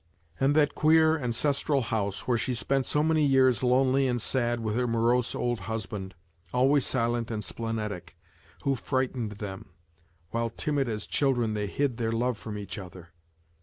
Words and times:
"And 0.39 0.55
that 0.55 0.73
queer 0.73 1.19
ances 1.19 1.63
tral 1.63 1.83
house 1.83 2.27
where 2.27 2.35
she 2.39 2.55
spent 2.55 2.87
so 2.87 3.03
many 3.03 3.23
years 3.23 3.61
lonely 3.61 4.07
and 4.07 4.19
sad 4.19 4.59
with 4.59 4.75
her 4.75 4.87
morose 4.87 5.35
old 5.35 5.59
husband, 5.69 6.15
always 6.51 6.87
silent 6.87 7.29
and 7.29 7.43
splenetic, 7.43 8.15
who 8.63 8.73
frightened 8.73 9.33
them, 9.33 9.69
while 10.31 10.49
timid 10.49 10.89
as 10.89 11.05
children 11.05 11.53
they 11.53 11.67
hid 11.67 11.97
their 11.97 12.11
love 12.11 12.39
from 12.39 12.57
each 12.57 12.79
other 12.79 13.09